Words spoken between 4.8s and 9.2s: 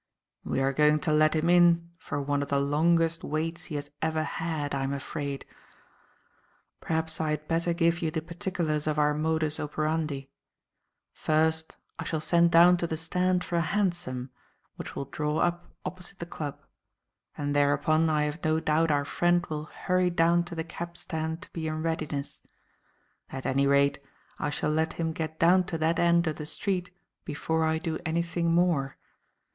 am afraid. Perhaps I had better give you the particulars of our